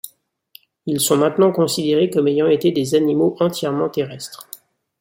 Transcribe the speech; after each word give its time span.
Ils 0.87 0.99
sont 0.99 1.17
maintenant 1.17 1.51
considérés 1.51 2.09
comme 2.09 2.27
ayant 2.27 2.47
été 2.47 2.71
des 2.71 2.95
animaux 2.95 3.37
entièrement 3.39 3.87
terrestres. 3.87 4.49